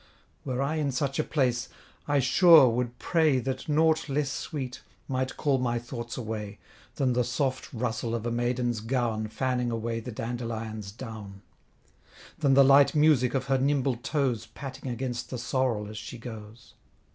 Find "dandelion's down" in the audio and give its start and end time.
10.11-11.43